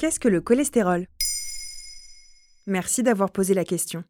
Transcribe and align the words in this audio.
Qu'est-ce 0.00 0.18
que 0.18 0.28
le 0.28 0.40
cholestérol? 0.40 1.04
Merci 2.66 3.02
d'avoir 3.02 3.30
posé 3.30 3.52
la 3.52 3.66
question. 3.66 4.02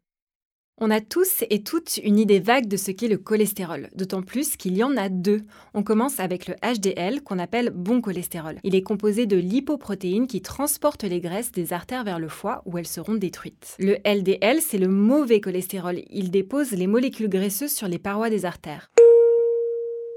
On 0.77 0.89
a 0.89 1.01
tous 1.01 1.43
et 1.49 1.63
toutes 1.63 1.97
une 1.97 2.17
idée 2.17 2.39
vague 2.39 2.69
de 2.69 2.77
ce 2.77 2.91
qu'est 2.91 3.09
le 3.09 3.17
cholestérol, 3.17 3.89
d'autant 3.93 4.21
plus 4.21 4.55
qu'il 4.55 4.77
y 4.77 4.85
en 4.85 4.95
a 4.95 5.09
deux. 5.09 5.41
On 5.73 5.83
commence 5.83 6.21
avec 6.21 6.47
le 6.47 6.55
HDL 6.63 7.23
qu'on 7.23 7.39
appelle 7.39 7.71
bon 7.71 7.99
cholestérol. 7.99 8.57
Il 8.63 8.73
est 8.73 8.83
composé 8.83 9.25
de 9.25 9.35
lipoprotéines 9.35 10.27
qui 10.27 10.41
transportent 10.41 11.03
les 11.03 11.19
graisses 11.19 11.51
des 11.51 11.73
artères 11.73 12.05
vers 12.05 12.19
le 12.19 12.29
foie 12.29 12.61
où 12.65 12.77
elles 12.77 12.87
seront 12.87 13.15
détruites. 13.15 13.75
Le 13.77 13.97
LDL, 14.05 14.61
c'est 14.61 14.77
le 14.77 14.87
mauvais 14.87 15.41
cholestérol. 15.41 16.03
Il 16.09 16.31
dépose 16.31 16.71
les 16.71 16.87
molécules 16.87 17.27
graisseuses 17.27 17.73
sur 17.73 17.89
les 17.89 17.99
parois 17.99 18.29
des 18.29 18.45
artères. 18.45 18.89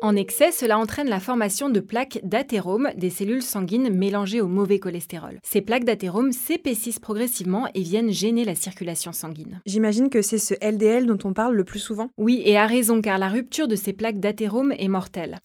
En 0.05 0.17
excès, 0.17 0.53
cela 0.53 0.79
entraîne 0.79 1.09
la 1.09 1.19
formation 1.19 1.71
de 1.71 1.81
plaques 1.81 2.21
d'athérome, 2.25 2.91
des 2.95 3.09
cellules 3.09 3.43
sanguines 3.43 3.89
mélangées 3.89 4.43
au 4.43 4.49
mauvais 4.49 4.79
cholestérol. 4.79 5.39
Ces 5.43 5.63
plaques 5.63 5.87
d'athérome 5.87 6.31
s'épaississent 6.31 6.99
progressivement 6.99 7.69
et 7.75 7.81
viennent 7.81 8.11
gêner 8.11 8.45
la 8.45 8.55
circulation 8.55 9.13
sanguine. 9.13 9.63
J'imagine 9.65 10.11
que 10.11 10.21
c'est 10.21 10.37
ce 10.37 10.53
LDL 10.61 11.07
dont 11.07 11.17
on 11.25 11.33
parle 11.33 11.55
le 11.55 11.65
plus 11.65 11.79
souvent. 11.79 12.11
Oui, 12.19 12.43
et 12.45 12.59
à 12.59 12.67
raison, 12.67 13.01
car 13.01 13.17
la 13.17 13.31
rupture 13.31 13.67
de 13.67 13.77
ces 13.77 13.95
plaques 13.95 14.21
d'athérome 14.21 14.73
est 14.73 14.89
mortelle. 14.89 15.39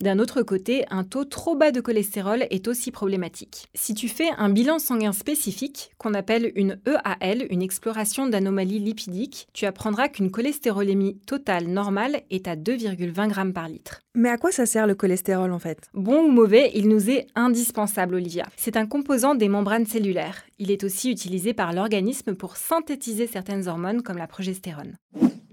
D'un 0.00 0.18
autre 0.18 0.42
côté, 0.42 0.84
un 0.90 1.04
taux 1.04 1.24
trop 1.24 1.54
bas 1.54 1.70
de 1.70 1.80
cholestérol 1.80 2.46
est 2.50 2.66
aussi 2.66 2.90
problématique. 2.90 3.66
Si 3.74 3.94
tu 3.94 4.08
fais 4.08 4.30
un 4.36 4.48
bilan 4.48 4.78
sanguin 4.78 5.12
spécifique, 5.12 5.92
qu'on 5.98 6.14
appelle 6.14 6.52
une 6.56 6.80
EAL, 6.86 7.46
une 7.50 7.62
exploration 7.62 8.26
d'anomalies 8.26 8.80
lipidiques, 8.80 9.46
tu 9.52 9.64
apprendras 9.64 10.08
qu'une 10.08 10.30
cholestérolémie 10.30 11.18
totale 11.26 11.68
normale 11.68 12.22
est 12.30 12.48
à 12.48 12.56
2,20 12.56 13.34
g 13.34 13.52
par 13.52 13.68
litre. 13.68 14.00
Mais 14.14 14.28
à 14.28 14.38
quoi 14.38 14.50
ça 14.50 14.66
sert 14.66 14.86
le 14.86 14.94
cholestérol 14.94 15.52
en 15.52 15.58
fait? 15.58 15.88
Bon 15.94 16.24
ou 16.24 16.30
mauvais, 16.30 16.72
il 16.74 16.88
nous 16.88 17.08
est 17.08 17.28
indispensable, 17.34 18.16
Olivia. 18.16 18.46
C'est 18.56 18.76
un 18.76 18.86
composant 18.86 19.34
des 19.34 19.48
membranes 19.48 19.86
cellulaires. 19.86 20.42
Il 20.58 20.70
est 20.70 20.84
aussi 20.84 21.10
utilisé 21.10 21.54
par 21.54 21.72
l'organisme 21.72 22.34
pour 22.34 22.56
synthétiser 22.56 23.26
certaines 23.26 23.68
hormones 23.68 24.02
comme 24.02 24.18
la 24.18 24.26
progestérone. 24.26 24.96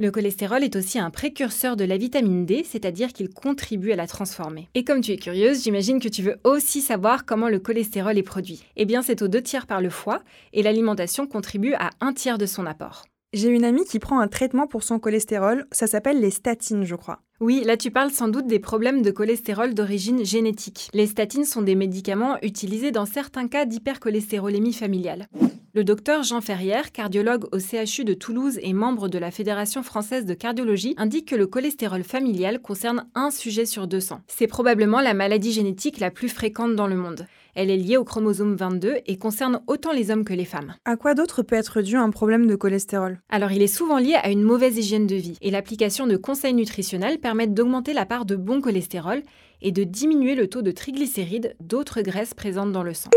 Le 0.02 0.12
cholestérol 0.12 0.64
est 0.64 0.78
aussi 0.78 0.98
un 0.98 1.10
précurseur 1.10 1.76
de 1.76 1.84
la 1.84 1.98
vitamine 1.98 2.46
D, 2.46 2.66
c'est-à-dire 2.66 3.12
qu'il 3.12 3.28
contribue 3.28 3.92
à 3.92 3.98
la 3.98 4.08
transformer. 4.08 4.70
Et 4.74 4.86
comme 4.86 5.02
tu 5.02 5.12
es 5.12 5.18
curieuse, 5.18 5.62
j'imagine 5.62 6.00
que 6.00 6.08
tu 6.08 6.22
veux 6.22 6.38
aussi 6.46 6.80
savoir 6.80 7.26
comment 7.26 7.50
le 7.50 7.60
cholestérol 7.60 8.18
est 8.18 8.24
produit. 8.24 8.64
Eh 8.78 8.86
bien, 8.86 9.02
c'est 9.02 9.22
aux 9.22 9.28
deux 9.28 9.42
tiers 9.42 9.68
par 9.68 9.82
le 9.82 9.90
foie, 9.90 10.22
et 10.54 10.64
l'alimentation 10.64 11.28
contribue 11.28 11.74
à 11.74 11.90
un 12.00 12.14
tiers 12.14 12.38
de 12.38 12.46
son 12.46 12.66
apport. 12.66 13.04
J'ai 13.34 13.50
une 13.50 13.66
amie 13.66 13.84
qui 13.84 14.00
prend 14.00 14.22
un 14.22 14.30
traitement 14.30 14.68
pour 14.68 14.84
son 14.84 15.00
cholestérol, 15.00 15.66
ça 15.74 15.86
s'appelle 15.86 16.22
les 16.22 16.32
statines, 16.32 16.86
je 16.86 16.96
crois. 16.96 17.20
Oui, 17.42 17.64
là 17.66 17.76
tu 17.76 17.92
parles 17.92 18.12
sans 18.12 18.30
doute 18.30 18.48
des 18.48 18.60
problèmes 18.60 19.02
de 19.02 19.12
cholestérol 19.12 19.74
d'origine 19.74 20.24
génétique. 20.24 20.90
Les 20.94 21.08
statines 21.08 21.44
sont 21.44 21.62
des 21.62 21.76
médicaments 21.76 22.38
utilisés 22.42 22.92
dans 22.92 23.06
certains 23.06 23.50
cas 23.50 23.66
d'hypercholestérolémie 23.66 24.74
familiale. 24.74 25.28
Le 25.72 25.84
docteur 25.84 26.24
Jean 26.24 26.42
Ferrière, 26.42 26.92
cardiologue 26.92 27.46
au 27.52 27.60
CHU 27.60 28.04
de 28.04 28.16
Toulouse 28.16 28.58
et 28.64 28.74
membre 28.74 29.08
de 29.08 29.20
la 29.20 29.30
Fédération 29.30 29.84
française 29.84 30.26
de 30.26 30.34
cardiologie, 30.34 30.96
indique 30.98 31.28
que 31.28 31.36
le 31.36 31.46
cholestérol 31.46 32.04
familial 32.04 32.60
concerne 32.60 33.06
un 33.14 33.30
sujet 33.30 33.68
sur 33.68 33.88
200. 33.88 34.22
C'est 34.26 34.48
probablement 34.48 35.00
la 35.00 35.14
maladie 35.14 35.52
génétique 35.52 36.00
la 36.00 36.10
plus 36.10 36.30
fréquente 36.30 36.76
dans 36.76 36.88
le 36.88 36.96
monde. 36.96 37.28
Elle 37.54 37.70
est 37.70 37.78
liée 37.78 37.98
au 37.98 38.04
chromosome 38.04 38.56
22 38.56 38.96
et 39.06 39.18
concerne 39.20 39.62
autant 39.68 39.92
les 39.92 40.10
hommes 40.10 40.26
que 40.26 40.34
les 40.34 40.46
femmes. 40.46 40.74
À 40.86 40.96
quoi 40.96 41.14
d'autre 41.14 41.44
peut 41.44 41.56
être 41.56 41.84
dû 41.84 41.98
un 41.98 42.10
problème 42.10 42.48
de 42.48 42.56
cholestérol? 42.56 43.20
Alors, 43.30 43.52
il 43.52 43.62
est 43.62 43.68
souvent 43.68 44.00
lié 44.00 44.16
à 44.16 44.32
une 44.32 44.42
mauvaise 44.42 44.76
hygiène 44.76 45.06
de 45.06 45.16
vie 45.16 45.38
et 45.42 45.52
l'application 45.52 46.08
de 46.08 46.18
conseils 46.18 46.56
nutritionnels 46.56 47.20
permet 47.20 47.46
d'augmenter 47.46 47.94
la 47.94 48.08
part 48.08 48.26
de 48.26 48.36
bon 48.36 48.60
cholestérol 48.60 49.22
et 49.62 49.72
de 49.72 49.84
diminuer 49.84 50.34
le 50.34 50.48
taux 50.48 50.64
de 50.64 50.72
triglycérides, 50.72 51.56
d'autres 51.60 52.02
graisses 52.02 52.34
présentes 52.34 52.72
dans 52.72 52.84
le 52.84 52.96
sang. 52.96 53.12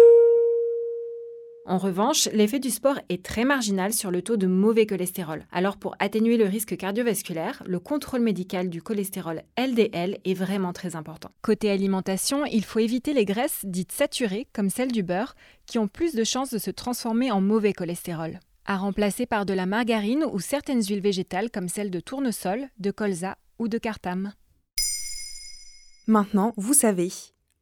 En 1.64 1.78
revanche, 1.78 2.28
l'effet 2.32 2.58
du 2.58 2.70
sport 2.70 2.98
est 3.08 3.24
très 3.24 3.44
marginal 3.44 3.92
sur 3.92 4.10
le 4.10 4.20
taux 4.20 4.36
de 4.36 4.48
mauvais 4.48 4.84
cholestérol. 4.84 5.46
Alors 5.52 5.76
pour 5.76 5.94
atténuer 6.00 6.36
le 6.36 6.46
risque 6.46 6.76
cardiovasculaire, 6.76 7.62
le 7.66 7.78
contrôle 7.78 8.22
médical 8.22 8.68
du 8.68 8.82
cholestérol 8.82 9.42
LDL 9.56 10.18
est 10.24 10.34
vraiment 10.34 10.72
très 10.72 10.96
important. 10.96 11.30
Côté 11.40 11.70
alimentation, 11.70 12.44
il 12.46 12.64
faut 12.64 12.80
éviter 12.80 13.12
les 13.14 13.24
graisses 13.24 13.60
dites 13.62 13.92
saturées, 13.92 14.48
comme 14.52 14.70
celle 14.70 14.90
du 14.90 15.04
beurre, 15.04 15.36
qui 15.66 15.78
ont 15.78 15.86
plus 15.86 16.14
de 16.14 16.24
chances 16.24 16.50
de 16.50 16.58
se 16.58 16.72
transformer 16.72 17.30
en 17.30 17.40
mauvais 17.40 17.72
cholestérol. 17.72 18.40
À 18.66 18.76
remplacer 18.76 19.26
par 19.26 19.46
de 19.46 19.54
la 19.54 19.66
margarine 19.66 20.24
ou 20.32 20.40
certaines 20.40 20.82
huiles 20.82 21.00
végétales 21.00 21.50
comme 21.50 21.68
celle 21.68 21.92
de 21.92 22.00
tournesol, 22.00 22.68
de 22.78 22.90
colza 22.90 23.38
ou 23.60 23.68
de 23.68 23.78
cartame. 23.78 24.32
Maintenant, 26.08 26.54
vous 26.56 26.74
savez, 26.74 27.12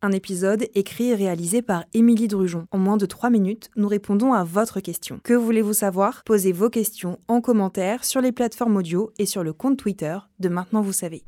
un 0.02 0.12
épisode 0.12 0.66
écrit 0.74 1.10
et 1.10 1.14
réalisé 1.14 1.62
par 1.62 1.84
Émilie 1.94 2.28
Drujon. 2.28 2.66
En 2.70 2.78
moins 2.78 2.96
de 2.96 3.06
3 3.06 3.30
minutes, 3.30 3.70
nous 3.76 3.88
répondons 3.88 4.32
à 4.32 4.44
votre 4.44 4.80
question. 4.80 5.20
Que 5.22 5.34
voulez-vous 5.34 5.74
savoir? 5.74 6.22
Posez 6.24 6.52
vos 6.52 6.70
questions 6.70 7.18
en 7.28 7.40
commentaire 7.40 8.04
sur 8.04 8.20
les 8.20 8.32
plateformes 8.32 8.76
audio 8.76 9.12
et 9.18 9.26
sur 9.26 9.42
le 9.42 9.52
compte 9.52 9.78
Twitter 9.78 10.16
de 10.38 10.48
Maintenant 10.48 10.82
vous 10.82 10.92
savez. 10.92 11.24